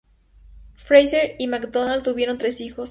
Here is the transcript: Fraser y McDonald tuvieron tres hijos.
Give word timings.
Fraser 0.73 1.35
y 1.37 1.45
McDonald 1.45 2.01
tuvieron 2.01 2.39
tres 2.39 2.59
hijos. 2.59 2.79